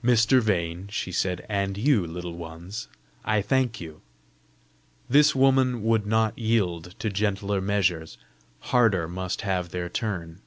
[0.00, 0.40] "Mr.
[0.40, 2.86] Vane," she said, "and you, Little Ones,
[3.24, 4.00] I thank you!
[5.08, 8.16] This woman would not yield to gentler measures;
[8.60, 10.40] harder must have their turn.